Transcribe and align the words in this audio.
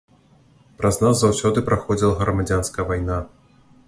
Праз 0.79 0.95
нас 1.05 1.15
заўсёды 1.19 1.63
праходзіла 1.67 2.15
грамадзянская 2.21 2.85
вайна. 2.93 3.19